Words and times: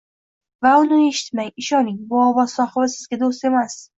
va 0.67 0.71
uni 0.83 0.97
eshitmang. 1.09 1.51
Ishoning, 1.65 2.01
bu 2.13 2.21
ovoz 2.23 2.57
sohibi 2.61 2.89
sizga 2.97 3.23
do‘st 3.25 3.49
emas. 3.51 3.79